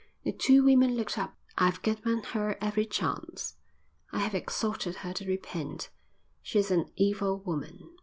[0.23, 1.35] The two women looked up.
[1.59, 3.57] "I've given her every chance.
[4.11, 5.91] I have exhorted her to repent.
[6.41, 7.87] She is an evil woman."